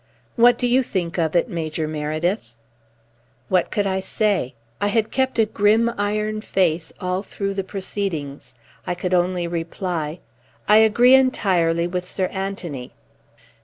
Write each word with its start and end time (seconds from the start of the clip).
"What 0.35 0.57
do 0.57 0.65
you 0.65 0.81
think 0.81 1.19
of 1.19 1.35
it, 1.35 1.47
Major 1.47 1.87
Meredyth?" 1.87 2.55
What 3.49 3.69
could 3.69 3.85
I 3.85 3.99
say? 3.99 4.55
I 4.81 4.87
had 4.87 5.11
kept 5.11 5.37
a 5.37 5.45
grim 5.45 5.91
iron 5.95 6.41
face 6.41 6.91
all 6.99 7.21
through 7.21 7.53
the 7.53 7.63
proceedings. 7.63 8.55
I 8.87 8.95
could 8.95 9.13
only 9.13 9.45
reply: 9.45 10.17
"I 10.67 10.77
agree 10.77 11.13
entirely 11.13 11.85
with 11.85 12.07
Sir 12.07 12.25
Anthony." 12.31 12.93